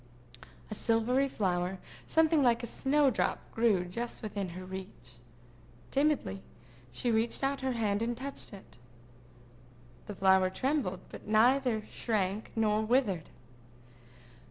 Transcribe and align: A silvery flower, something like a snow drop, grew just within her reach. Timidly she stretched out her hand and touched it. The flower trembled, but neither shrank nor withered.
A 0.71 0.73
silvery 0.73 1.29
flower, 1.29 1.77
something 2.07 2.41
like 2.41 2.63
a 2.63 2.65
snow 2.65 3.11
drop, 3.11 3.37
grew 3.53 3.85
just 3.85 4.23
within 4.23 4.49
her 4.57 4.65
reach. 4.65 5.17
Timidly 5.91 6.41
she 6.91 7.11
stretched 7.11 7.43
out 7.43 7.61
her 7.61 7.73
hand 7.73 8.01
and 8.01 8.17
touched 8.17 8.51
it. 8.51 8.77
The 10.07 10.15
flower 10.15 10.49
trembled, 10.49 11.01
but 11.09 11.27
neither 11.27 11.85
shrank 11.85 12.49
nor 12.55 12.81
withered. 12.81 13.29